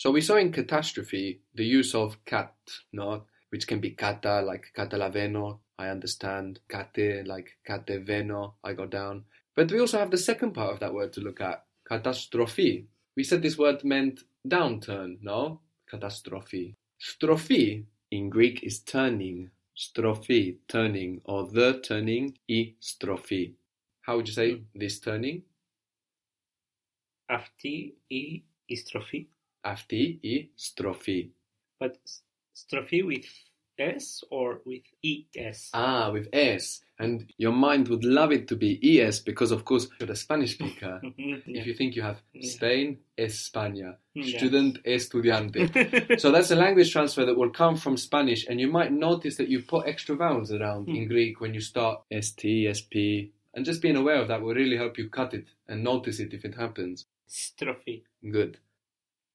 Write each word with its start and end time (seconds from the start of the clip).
So 0.00 0.10
we 0.10 0.20
saw 0.20 0.36
in 0.36 0.52
catastrophe 0.52 1.40
the 1.54 1.64
use 1.64 1.94
of 1.94 2.22
cat, 2.24 2.54
no? 2.92 3.24
which 3.50 3.66
can 3.66 3.80
be 3.80 3.90
kata, 3.90 4.42
like 4.42 4.72
catalaveno, 4.76 5.60
I 5.78 5.88
understand, 5.88 6.60
kate, 6.68 7.26
like 7.26 7.56
kateveno, 7.66 8.54
I 8.64 8.72
go 8.72 8.86
down. 8.86 9.24
But 9.54 9.70
we 9.70 9.80
also 9.80 9.98
have 9.98 10.10
the 10.10 10.18
second 10.18 10.52
part 10.52 10.72
of 10.72 10.80
that 10.80 10.92
word 10.92 11.12
to 11.14 11.20
look 11.20 11.40
at, 11.40 11.64
catastrophe. 11.88 12.86
We 13.16 13.24
said 13.24 13.42
this 13.42 13.56
word 13.56 13.84
meant 13.84 14.20
downturn, 14.46 15.18
no? 15.22 15.60
Catastrophe. 15.88 16.74
Strophe 17.00 17.84
in 18.10 18.28
Greek 18.28 18.62
is 18.62 18.80
turning. 18.80 19.50
Strophe, 19.74 20.58
turning, 20.68 21.20
or 21.24 21.46
the 21.46 21.80
turning, 21.80 22.36
i 22.50 22.74
strophe. 22.80 23.54
How 24.02 24.16
would 24.16 24.28
you 24.28 24.34
say 24.34 24.52
Mm. 24.54 24.64
this 24.74 25.00
turning? 25.00 25.42
Αυτή 27.28 27.98
η 28.06 28.44
η 28.66 28.76
στροφή. 28.76 29.28
Αυτή 29.60 30.18
η 30.20 30.50
στροφή. 30.54 31.30
But 31.78 31.90
s- 31.90 32.22
στροφή 32.52 33.02
with 33.02 33.24
S 33.78 34.22
or 34.30 34.50
with 34.64 34.86
ES? 35.12 35.58
Ah, 35.72 36.10
with 36.14 36.26
S. 36.32 36.80
And 36.98 37.16
your 37.44 37.52
mind 37.66 37.88
would 37.90 38.04
love 38.18 38.32
it 38.36 38.44
to 38.48 38.56
be 38.56 38.70
ES 38.90 39.16
because, 39.20 39.50
of 39.56 39.60
course, 39.70 39.84
you're 39.98 40.10
a 40.10 40.16
Spanish 40.26 40.52
speaker. 40.58 40.94
Mhm, 41.02 41.42
If 41.58 41.64
you 41.68 41.74
think 41.78 41.90
you 41.96 42.02
have 42.10 42.18
Yeah. 42.32 42.50
Spain, 42.56 42.86
España, 43.28 43.88
Yeah. 44.14 44.38
student, 44.38 44.74
estudiante. 44.96 45.60
so 46.22 46.26
that's 46.34 46.50
a 46.56 46.60
language 46.64 46.90
transfer 46.96 47.24
that 47.26 47.38
will 47.40 47.54
come 47.62 47.76
from 47.84 47.94
Spanish, 48.08 48.42
and 48.48 48.56
you 48.62 48.70
might 48.78 48.92
notice 49.08 49.34
that 49.36 49.50
you 49.52 49.58
put 49.74 49.82
extra 49.92 50.14
vowels 50.24 50.50
around 50.58 50.84
in 50.98 51.02
Hmm. 51.04 51.10
Greek 51.14 51.34
when 51.42 51.52
you 51.56 51.62
start 51.72 51.96
ST, 52.26 52.44
SP, 52.78 52.94
and 53.54 53.62
just 53.70 53.82
being 53.84 53.98
aware 54.02 54.20
of 54.22 54.28
that 54.28 54.40
will 54.42 54.56
really 54.62 54.78
help 54.82 54.94
you 55.00 55.06
cut 55.20 55.30
it 55.38 55.46
and 55.68 55.78
notice 55.92 56.18
it 56.24 56.30
if 56.38 56.42
it 56.48 56.54
happens. 56.64 56.96
Στροφή. 57.40 57.96
Good. 58.38 58.52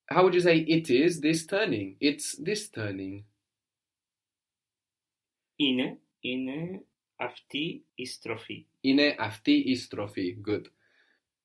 how 0.09 0.24
would 0.24 0.34
you 0.34 0.41
say 0.41 0.59
it 0.59 0.91
is 0.91 1.20
this 1.20 1.46
turning? 1.46 1.96
It's 2.01 2.37
this 2.37 2.69
turning. 2.69 3.24
Ine, 5.60 5.98
ine 6.24 6.80
afti 7.21 7.82
istrophi. 7.98 8.66
Ine 8.85 9.16
afti 9.18 9.73
istrophi. 9.73 10.40
Good. 10.40 10.68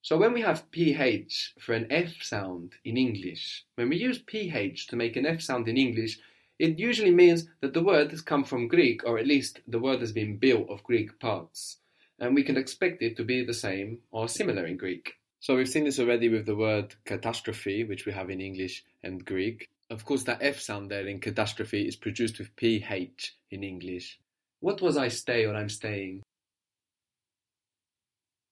So 0.03 0.17
when 0.17 0.33
we 0.33 0.41
have 0.41 0.69
ph 0.71 1.53
for 1.59 1.73
an 1.73 1.87
f 1.91 2.21
sound 2.21 2.73
in 2.83 2.97
English, 2.97 3.65
when 3.75 3.89
we 3.89 3.97
use 3.97 4.19
ph 4.19 4.87
to 4.87 4.95
make 4.95 5.15
an 5.15 5.25
f 5.25 5.41
sound 5.41 5.67
in 5.67 5.77
English, 5.77 6.19
it 6.59 6.77
usually 6.77 7.11
means 7.11 7.47
that 7.61 7.73
the 7.73 7.83
word 7.83 8.11
has 8.11 8.21
come 8.21 8.43
from 8.43 8.67
Greek, 8.67 9.03
or 9.05 9.17
at 9.17 9.27
least 9.27 9.61
the 9.67 9.79
word 9.79 9.99
has 10.01 10.11
been 10.11 10.37
built 10.37 10.69
of 10.69 10.83
Greek 10.83 11.19
parts, 11.19 11.77
and 12.19 12.35
we 12.35 12.43
can 12.43 12.57
expect 12.57 13.01
it 13.01 13.15
to 13.17 13.23
be 13.23 13.43
the 13.43 13.53
same 13.53 13.99
or 14.11 14.27
similar 14.27 14.65
in 14.65 14.77
Greek. 14.77 15.13
So 15.41 15.55
we've 15.55 15.67
seen 15.67 15.85
this 15.85 15.97
already 15.97 16.29
with 16.29 16.45
the 16.45 16.55
word 16.55 16.93
catastrophe, 17.03 17.83
which 17.83 18.05
we 18.05 18.11
have 18.11 18.29
in 18.29 18.39
English 18.39 18.85
and 19.01 19.25
Greek. 19.25 19.69
Of 19.89 20.05
course, 20.05 20.21
that 20.25 20.37
F 20.39 20.59
sound 20.59 20.91
there 20.91 21.07
in 21.07 21.19
catastrophe 21.19 21.87
is 21.87 21.95
produced 21.95 22.37
with 22.37 22.55
PH 22.55 23.35
in 23.49 23.63
English. 23.63 24.19
What 24.59 24.83
was 24.83 24.97
I 24.97 25.07
stay 25.07 25.45
or 25.45 25.55
I'm 25.55 25.67
staying? 25.67 26.21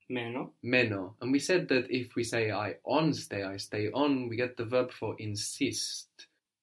Meno. 0.10 0.54
Meno. 0.64 1.14
And 1.22 1.32
we 1.32 1.38
said 1.38 1.68
that 1.68 1.92
if 1.92 2.16
we 2.16 2.24
say 2.24 2.50
I 2.50 2.78
on 2.84 3.14
stay, 3.14 3.44
I 3.44 3.58
stay 3.58 3.92
on, 3.92 4.28
we 4.28 4.36
get 4.36 4.58
the 4.58 4.66
verb 4.66 4.92
for 4.92 5.16
insist. 5.20 6.08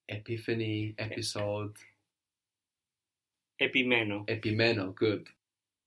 Epiphany, 0.09 0.97
episode. 0.99 1.77
Epimeno. 3.63 4.27
Epimeno, 4.27 4.93
good. 4.93 5.29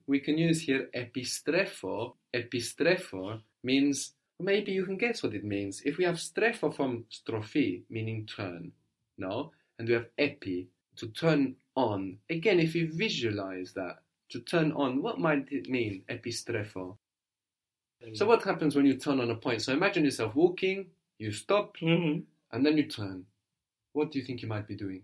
We 0.07 0.21
can 0.21 0.37
use 0.37 0.61
here 0.61 0.89
epistrefo. 0.95 2.13
Epistrefo 2.33 3.41
means 3.63 4.13
maybe 4.39 4.71
you 4.71 4.85
can 4.85 4.97
guess 4.97 5.21
what 5.23 5.33
it 5.33 5.43
means. 5.43 5.81
If 5.85 5.97
we 5.97 6.05
have 6.05 6.15
strepho 6.15 6.73
from 6.75 7.05
strophe, 7.11 7.83
meaning 7.89 8.25
turn, 8.25 8.71
no? 9.17 9.51
And 9.77 9.87
we 9.87 9.93
have 9.93 10.09
epi, 10.17 10.69
to 10.97 11.07
turn 11.07 11.55
on. 11.75 12.17
Again, 12.29 12.59
if 12.59 12.75
you 12.75 12.91
visualize 12.91 13.73
that, 13.73 13.99
to 14.29 14.39
turn 14.41 14.71
on, 14.73 15.01
what 15.01 15.19
might 15.19 15.51
it 15.51 15.69
mean, 15.69 16.03
epistrepho? 16.09 16.97
So 18.13 18.25
what 18.25 18.43
happens 18.43 18.75
when 18.75 18.85
you 18.85 18.95
turn 18.95 19.19
on 19.19 19.29
a 19.31 19.35
point? 19.35 19.61
So 19.61 19.73
imagine 19.73 20.05
yourself 20.05 20.35
walking, 20.35 20.89
you 21.17 21.31
stop, 21.31 21.75
Mhm. 21.77 22.23
and 22.51 22.65
then 22.65 22.77
you 22.77 22.87
turn. 22.87 23.25
What 23.93 24.11
do 24.11 24.19
you 24.19 24.25
think 24.25 24.41
you 24.41 24.47
might 24.47 24.67
be 24.67 24.75
doing? 24.75 25.03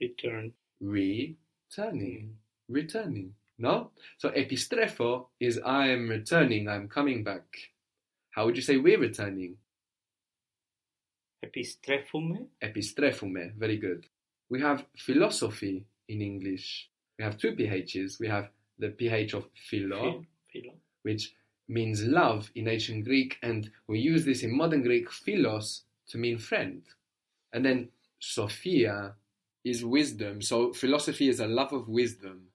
Return. 0.00 0.52
Returning. 0.80 2.38
Returning. 2.68 3.34
No? 3.62 3.92
So 4.18 4.30
epistrefo 4.30 5.26
is 5.38 5.60
I 5.64 5.88
am 5.88 6.08
returning, 6.08 6.68
I'm 6.68 6.88
coming 6.88 7.22
back. 7.22 7.44
How 8.32 8.44
would 8.44 8.56
you 8.56 8.62
say 8.62 8.76
we're 8.76 8.98
returning? 8.98 9.56
Epistrefume. 11.44 12.48
Epistrefume, 12.60 13.54
very 13.56 13.76
good. 13.76 14.06
We 14.50 14.60
have 14.60 14.84
philosophy 14.98 15.86
in 16.08 16.20
English. 16.20 16.90
We 17.18 17.24
have 17.24 17.38
two 17.38 17.52
PHs. 17.52 18.18
We 18.18 18.28
have 18.28 18.48
the 18.78 18.88
PH 18.88 19.34
of 19.34 19.46
philo, 19.54 20.24
philo. 20.52 20.74
which 21.02 21.32
means 21.68 22.02
love 22.02 22.50
in 22.56 22.66
ancient 22.66 23.04
Greek, 23.04 23.38
and 23.42 23.70
we 23.86 24.00
use 24.00 24.24
this 24.24 24.42
in 24.42 24.56
modern 24.56 24.82
Greek, 24.82 25.10
philos, 25.10 25.82
to 26.08 26.18
mean 26.18 26.36
friend. 26.36 26.82
And 27.52 27.64
then 27.64 27.90
Sophia 28.18 29.14
is 29.64 29.84
wisdom. 29.84 30.42
So 30.42 30.72
philosophy 30.72 31.28
is 31.28 31.38
a 31.38 31.46
love 31.46 31.72
of 31.72 31.88
wisdom. 31.88 32.48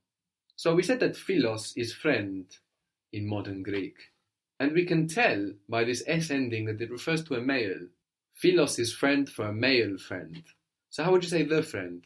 So 0.57 0.75
we 0.75 0.84
said 0.84 1.00
that 1.00 1.16
philos 1.16 1.73
is 1.78 1.94
friend 1.94 2.45
in 3.13 3.29
modern 3.29 3.63
Greek. 3.63 3.95
And 4.59 4.73
we 4.73 4.85
can 4.85 5.07
tell 5.07 5.53
by 5.69 5.85
this 5.85 6.03
S 6.07 6.29
ending 6.31 6.66
that 6.66 6.81
it 6.81 6.91
refers 6.91 7.23
to 7.25 7.35
a 7.35 7.41
male. 7.41 7.88
Philos 8.34 8.79
is 8.79 8.91
friend 8.91 9.29
for 9.29 9.45
a 9.45 9.53
male 9.53 9.97
friend. 9.97 10.44
So 10.90 11.03
how 11.03 11.12
would 11.12 11.23
you 11.23 11.29
say 11.29 11.44
the 11.44 11.63
friend? 11.63 12.06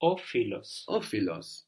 O 0.00 0.16
philos. 0.16 0.84
O 0.86 1.00
philos. 1.00 1.64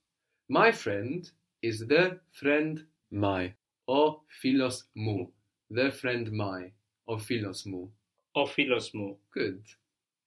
My 0.49 0.71
friend 0.71 1.29
is 1.63 1.81
the 1.81 2.21
friend 2.31 2.85
my. 3.11 3.55
O 3.89 4.21
philos 4.43 4.85
mu. 4.95 5.27
The 5.71 5.91
friend 5.91 6.31
my. 6.31 6.73
O 7.09 7.17
philos 7.17 7.67
mu. 7.67 7.89
_philos_, 8.37 8.95
mu. 8.95 9.15
Good. 9.33 9.65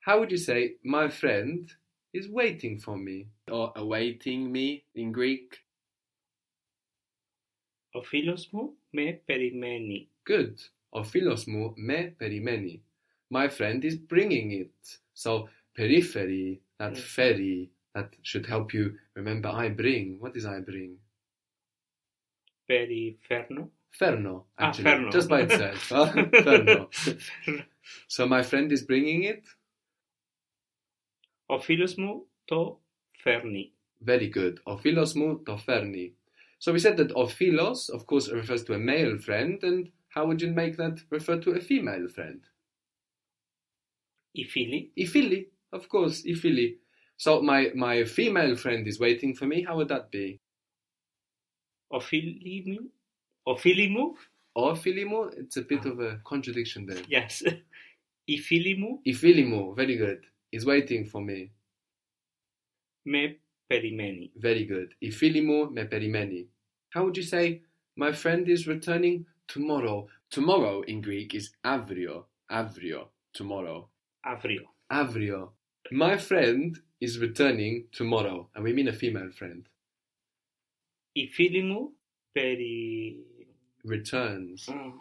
How 0.01 0.19
would 0.19 0.31
you 0.31 0.37
say 0.37 0.75
my 0.83 1.07
friend 1.07 1.71
is 2.12 2.28
waiting 2.28 2.78
for 2.78 2.96
me? 2.96 3.26
Or 3.50 3.72
awaiting 3.76 4.50
me 4.52 4.84
in 4.94 5.12
Greek? 5.12 5.64
Ο 7.92 8.02
φίλος 8.02 8.48
μου 8.50 8.76
με 8.90 9.22
περιμένει. 9.24 10.08
Good. 10.30 10.54
O 10.90 11.02
philos 11.04 11.44
mu 11.46 11.72
me 11.76 12.14
perimeni. 12.18 12.80
My 13.30 13.48
friend 13.48 13.84
is 13.84 13.96
bringing 14.12 14.50
it. 14.52 15.00
So 15.12 15.48
periphery, 15.78 16.60
that 16.80 16.94
Mm. 16.96 17.04
ferry, 17.16 17.70
that 17.94 18.08
should 18.28 18.46
help 18.46 18.68
you 18.76 18.84
remember 19.18 19.48
I 19.64 19.68
bring. 19.82 20.06
What 20.22 20.34
is 20.36 20.44
I 20.44 20.60
bring? 20.70 20.92
Περιφέρνω. 22.66 23.70
Ferno, 23.98 24.34
Ah, 24.58 24.64
actually, 24.66 24.84
ferno. 24.90 25.10
just 25.16 25.28
by 25.28 25.40
itself. 25.46 25.80
huh? 25.88 26.12
ferno. 26.44 26.88
So 28.14 28.26
my 28.26 28.42
friend 28.50 28.68
is 28.76 28.82
bringing 28.90 29.22
it. 29.32 29.44
Ophilos 31.49 31.97
to 32.49 32.77
Ferni. 33.25 33.71
Very 34.01 34.27
good. 34.27 34.59
Ophilos 34.67 35.15
mou 35.15 35.43
to 35.45 35.53
Ferni. 35.53 36.13
So 36.59 36.71
we 36.71 36.79
said 36.79 36.97
that 36.97 37.13
Ophilos, 37.15 37.89
of 37.89 38.05
course, 38.07 38.29
refers 38.29 38.63
to 38.65 38.73
a 38.73 38.79
male 38.79 39.17
friend, 39.17 39.59
and 39.63 39.89
how 40.09 40.25
would 40.25 40.41
you 40.41 40.51
make 40.51 40.77
that 40.77 40.99
refer 41.09 41.37
to 41.39 41.51
a 41.51 41.59
female 41.59 42.07
friend? 42.07 42.41
Ifili. 44.37 44.89
Ifili, 44.97 45.47
of 45.71 45.89
course, 45.89 46.23
Ifili. 46.23 46.75
So 47.17 47.41
my, 47.41 47.71
my 47.75 48.03
female 48.03 48.55
friend 48.55 48.87
is 48.87 48.99
waiting 48.99 49.35
for 49.35 49.45
me. 49.45 49.63
How 49.63 49.77
would 49.77 49.89
that 49.89 50.11
be? 50.11 50.39
Ophilimu? 51.91 52.87
Ophilimu? 53.47 54.15
mou. 54.55 55.31
It's 55.37 55.57
a 55.57 55.61
bit 55.61 55.81
ah. 55.85 55.89
of 55.89 55.99
a 55.99 56.19
contradiction 56.23 56.85
there. 56.85 57.01
Yes. 57.07 57.43
Ifilimu? 58.29 58.99
mou. 59.49 59.75
very 59.75 59.97
good 59.97 60.25
is 60.53 60.65
waiting 60.65 61.03
for 61.05 61.21
me. 61.21 61.51
Me 63.05 63.39
περιμένει. 63.67 64.31
Very 64.41 64.65
good. 64.65 64.87
Η 64.97 65.11
φίλη 65.11 65.41
μου 65.41 65.71
με 65.71 65.85
περιμένει. 65.85 66.49
How 66.95 67.03
would 67.03 67.17
you 67.17 67.23
say, 67.23 67.61
my 67.95 68.11
friend 68.11 68.47
is 68.47 68.67
returning 68.67 69.25
tomorrow? 69.47 70.07
Tomorrow 70.29 70.81
in 70.81 71.01
Greek 71.01 71.33
is 71.33 71.55
avrio. 71.63 72.25
Avrio. 72.51 73.01
Tomorrow. 73.33 73.89
Avrio. 74.33 74.65
Avrio. 74.91 75.41
My 75.91 76.17
friend 76.17 76.79
is 76.99 77.19
returning 77.19 77.73
tomorrow. 77.91 78.49
And 78.53 78.63
we 78.63 78.73
mean 78.73 78.87
a 78.87 78.93
female 78.93 79.31
friend. 79.31 79.63
Η 81.11 81.27
φίλη 81.27 81.61
μου 81.61 81.91
peri... 82.31 83.15
Returns. 83.85 84.69
Mm. 84.69 84.93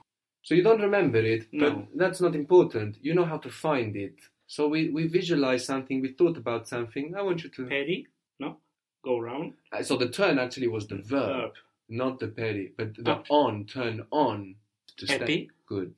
So 0.42 0.54
you 0.54 0.62
don't 0.62 0.80
remember 0.80 1.22
it, 1.34 1.42
no. 1.52 1.70
but 1.70 1.88
that's 2.00 2.20
not 2.20 2.34
important. 2.34 2.98
You 3.00 3.14
know 3.14 3.24
how 3.24 3.38
to 3.38 3.48
find 3.48 3.94
it. 3.96 4.18
So 4.52 4.68
we, 4.68 4.90
we 4.90 5.06
visualise 5.06 5.64
something, 5.64 6.02
we 6.02 6.12
thought 6.12 6.36
about 6.36 6.68
something. 6.68 7.14
I 7.16 7.22
want 7.22 7.42
you 7.42 7.48
to. 7.48 7.64
Peri? 7.64 8.06
No? 8.38 8.58
Go 9.02 9.18
round? 9.18 9.54
Uh, 9.72 9.82
so 9.82 9.96
the 9.96 10.10
turn 10.10 10.38
actually 10.38 10.68
was 10.68 10.86
the 10.86 10.96
verb, 10.96 11.06
verb. 11.06 11.52
not 11.88 12.20
the 12.20 12.28
peri, 12.28 12.74
but 12.76 12.94
the 12.94 13.12
Up. 13.12 13.24
on, 13.30 13.64
turn 13.64 14.04
on. 14.10 14.56
To 14.98 15.10
Epi. 15.10 15.50
Good. 15.64 15.94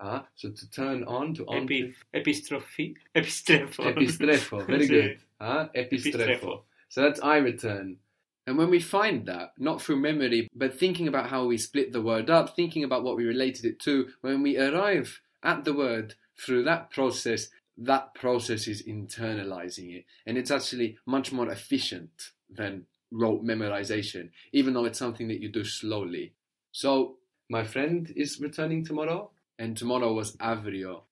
Uh, 0.00 0.20
so 0.34 0.48
to 0.48 0.70
turn 0.70 1.04
on, 1.04 1.34
to 1.34 1.44
on. 1.44 1.64
Epi, 1.64 1.94
to... 2.14 2.20
Epistrophe. 2.20 2.94
Epistrefo. 3.14 3.94
Epistrefo. 3.94 4.66
Very 4.66 4.86
good. 4.88 5.18
Uh, 5.38 5.66
epistrefo. 5.76 6.14
epistrefo. 6.14 6.60
So 6.88 7.02
that's 7.02 7.20
I 7.20 7.36
return. 7.36 7.98
And 8.46 8.56
when 8.56 8.70
we 8.70 8.80
find 8.80 9.26
that, 9.26 9.52
not 9.58 9.82
through 9.82 9.96
memory, 10.00 10.48
but 10.56 10.78
thinking 10.78 11.06
about 11.06 11.28
how 11.28 11.44
we 11.44 11.58
split 11.58 11.92
the 11.92 12.00
word 12.00 12.30
up, 12.30 12.56
thinking 12.56 12.82
about 12.82 13.04
what 13.04 13.18
we 13.18 13.26
related 13.26 13.66
it 13.66 13.78
to, 13.80 14.08
when 14.22 14.42
we 14.42 14.56
arrive 14.56 15.20
at 15.42 15.64
the 15.64 15.74
word 15.74 16.14
through 16.38 16.64
that 16.64 16.90
process, 16.90 17.48
that 17.76 18.14
process 18.14 18.68
is 18.68 18.82
internalizing 18.82 19.96
it 19.96 20.04
and 20.26 20.38
it's 20.38 20.50
actually 20.50 20.96
much 21.06 21.32
more 21.32 21.50
efficient 21.50 22.30
than 22.48 22.86
rote 23.10 23.44
memorization 23.44 24.30
even 24.52 24.74
though 24.74 24.84
it's 24.84 24.98
something 24.98 25.28
that 25.28 25.40
you 25.40 25.50
do 25.50 25.64
slowly. 25.64 26.32
So 26.72 27.18
my 27.50 27.64
friend 27.64 28.12
is 28.16 28.40
returning 28.40 28.84
tomorrow 28.84 29.30
and 29.58 29.76
tomorrow 29.76 30.12
was 30.12 30.36
avrio. 30.36 31.02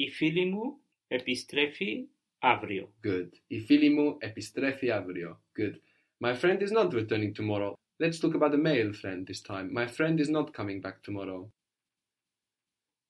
Ifilimu 0.00 0.18
filimu 0.18 0.76
epistrefi 1.12 2.06
avrio. 2.42 2.88
Good. 3.02 3.38
Ifilimu 3.50 3.68
filimu 3.68 4.18
epistrefi 4.22 4.90
avrio. 4.90 5.36
Good. 5.54 5.80
My 6.20 6.34
friend 6.34 6.62
is 6.62 6.72
not 6.72 6.92
returning 6.94 7.34
tomorrow. 7.34 7.76
Let's 8.00 8.18
talk 8.18 8.34
about 8.34 8.52
the 8.52 8.58
male 8.58 8.92
friend 8.92 9.26
this 9.26 9.40
time. 9.40 9.72
My 9.72 9.86
friend 9.86 10.20
is 10.20 10.28
not 10.28 10.52
coming 10.52 10.80
back 10.80 11.02
tomorrow. 11.02 11.50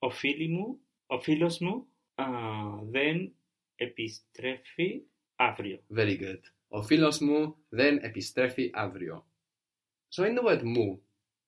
O 0.02 0.10
filimu 0.10 0.78
μου, 1.11 1.17
ο 1.17 1.19
φίλος 1.21 1.59
μου 1.59 1.87
α, 2.15 2.25
δεν 2.83 3.33
επιστρέφει 3.75 5.01
αύριο. 5.35 5.79
Very 5.95 6.19
good. 6.19 6.39
Ο 6.67 6.83
φίλος 6.83 7.19
μου 7.19 7.55
δεν 7.69 7.97
επιστρέφει 7.97 8.69
αύριο. 8.73 9.25
So 10.15 10.23
in 10.23 10.35
the 10.35 10.43
word 10.43 10.63
mu, 10.63 10.97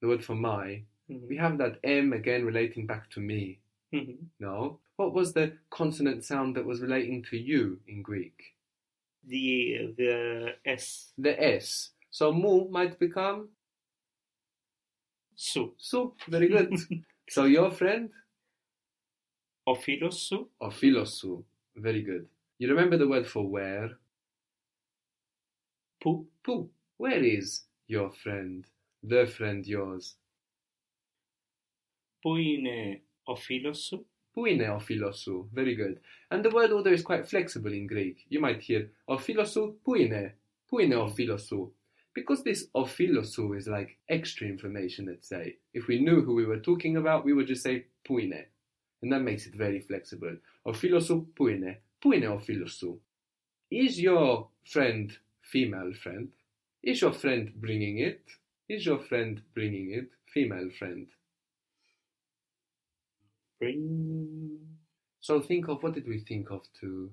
the 0.01 0.07
word 0.07 0.23
for 0.23 0.35
my, 0.35 0.83
we 1.29 1.37
have 1.37 1.57
that 1.57 1.79
M 1.83 2.13
again 2.13 2.45
relating 2.45 2.85
back 2.85 3.09
to 3.09 3.19
me. 3.19 3.59
Mhm. 3.91 4.17
No? 4.37 4.79
What 4.97 5.13
was 5.13 5.33
the 5.33 5.57
consonant 5.69 6.23
sound 6.25 6.55
that 6.55 6.65
was 6.65 6.81
relating 6.81 7.23
to 7.29 7.37
you 7.37 7.79
in 7.87 8.01
Greek? 8.01 8.37
The, 9.23 9.93
the 9.97 10.13
S. 10.65 11.13
The 11.17 11.33
S. 11.61 11.91
So 12.11 12.31
mu 12.31 12.69
might 12.69 12.99
become 12.99 13.49
Σου. 15.35 15.73
su. 15.77 16.13
Very 16.27 16.47
good. 16.49 16.69
so 17.29 17.45
your 17.45 17.71
friend 17.71 18.11
Ophilosu? 19.66 20.46
Ophilosu. 20.60 21.42
Very 21.76 22.02
good. 22.02 22.26
You 22.58 22.68
remember 22.68 22.98
the 22.98 23.08
word 23.08 23.26
for 23.26 23.48
where? 23.48 23.90
Poo. 26.02 26.26
Poo. 26.42 26.68
Where 26.98 27.22
is 27.22 27.62
your 27.86 28.12
friend? 28.12 28.66
The 29.02 29.26
friend 29.26 29.66
yours. 29.66 30.16
Puine 32.24 33.00
ophilosu. 33.28 34.04
Puine 34.36 34.66
ophilosu. 34.68 35.48
Very 35.52 35.74
good. 35.74 36.00
And 36.30 36.44
the 36.44 36.50
word 36.50 36.72
order 36.72 36.92
is 36.92 37.02
quite 37.02 37.28
flexible 37.28 37.72
in 37.72 37.86
Greek. 37.86 38.24
You 38.28 38.40
might 38.40 38.60
hear 38.60 38.90
ophilosu 39.08 39.74
puine. 39.84 40.32
Puine 40.70 40.92
ophilosu. 40.92 41.70
Because 42.14 42.44
this 42.44 42.68
ophilosu 42.76 43.56
is 43.56 43.66
like 43.66 43.96
extra 44.08 44.46
information, 44.46 45.06
let's 45.06 45.28
say. 45.28 45.56
If 45.72 45.88
we 45.88 46.00
knew 46.00 46.22
who 46.22 46.34
we 46.34 46.46
were 46.46 46.60
talking 46.60 46.96
about, 46.96 47.24
we 47.24 47.32
would 47.32 47.46
just 47.46 47.62
say 47.62 47.86
puine 48.06 48.44
and 49.04 49.12
that 49.12 49.20
makes 49.20 49.46
it 49.46 49.54
very 49.54 49.80
flexible. 49.80 50.34
O 50.64 50.72
Ophilosu 50.72 51.26
puine. 51.36 51.76
Puine 52.02 52.24
ophilosu. 52.24 52.96
Is 53.70 54.00
your 54.00 54.48
friend 54.64 55.14
female 55.42 55.92
friend? 55.92 56.28
Is 56.82 57.02
your 57.02 57.12
friend 57.12 57.52
bringing 57.56 57.98
it? 57.98 58.22
Is 58.66 58.86
your 58.86 58.98
friend 58.98 59.42
bringing 59.52 59.92
it? 59.92 60.08
Female 60.32 60.70
friend. 60.78 61.06
Bring. 63.60 64.58
So 65.20 65.40
think 65.40 65.68
of 65.68 65.82
what 65.82 65.92
did 65.92 66.08
we 66.08 66.20
think 66.20 66.50
of 66.50 66.62
to? 66.80 67.10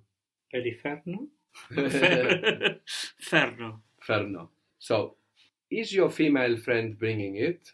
Periferno. 0.54 1.28
Ferno. 3.20 3.82
Ferno. 4.00 4.50
So, 4.80 5.16
is 5.70 5.92
your 5.94 6.10
female 6.10 6.56
friend 6.56 6.98
bringing 6.98 7.36
it? 7.36 7.70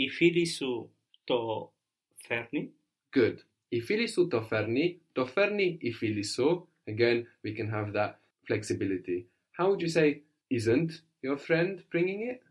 Ifilisu 0.00 0.88
το 1.23 1.71
φέρνει. 2.15 2.73
Good. 3.15 3.35
Η 3.69 3.79
φίλη 3.81 4.07
σου 4.07 4.27
το 4.27 4.41
φέρνει, 4.41 5.01
το 5.11 5.25
φέρνει 5.25 5.77
η 5.81 5.91
φίλη 5.91 6.23
σου. 6.25 6.67
Again, 6.85 7.23
we 7.43 7.51
can 7.57 7.69
have 7.71 7.91
that 7.93 8.13
flexibility. 8.49 9.25
How 9.57 9.65
would 9.69 9.81
you 9.81 9.89
say, 9.89 10.21
isn't 10.51 10.91
your 11.21 11.37
friend 11.37 11.83
bringing 11.93 12.21
it? 12.31 12.41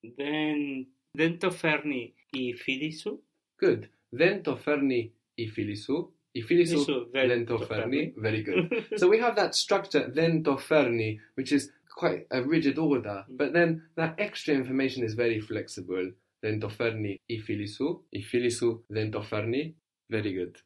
Δεν, 0.00 0.86
δεν 1.10 1.38
το 1.38 1.50
φέρνει 1.50 2.14
η 2.30 2.54
φίλη 2.54 2.92
σου. 2.98 3.22
Good. 3.62 3.80
Δεν 4.08 4.42
το 4.42 4.56
φέρνει 4.56 5.12
η 5.34 5.48
φίλη 5.48 5.76
σου. 5.76 6.10
Η 6.32 6.42
φίλη 6.42 6.66
σου 6.66 6.80
Σου 6.82 7.08
δεν 7.10 7.28
δεν 7.28 7.44
το 7.44 7.56
το 7.56 7.64
φέρνει. 7.64 8.12
φέρνει. 8.20 8.42
Very 8.44 8.44
good. 8.48 8.68
so 9.00 9.08
we 9.08 9.18
have 9.18 9.36
that 9.36 9.54
structure, 9.54 10.12
then 10.14 10.40
το 10.42 10.56
φέρνει, 10.56 11.20
which 11.34 11.52
is 11.52 11.62
quite 12.00 12.26
a 12.30 12.42
rigid 12.42 12.78
order. 12.78 13.24
But 13.40 13.52
then 13.52 13.70
that 13.94 14.14
extra 14.18 14.54
information 14.54 15.02
is 15.08 15.14
very 15.14 15.40
flexible. 15.40 16.12
Dentoferni 16.43 17.15
i 17.27 17.39
Filissu, 17.39 17.91
i 18.11 18.23
Filissu 18.23 18.73
Dentoferni. 18.89 19.63
Very 20.09 20.33
good. 20.35 20.57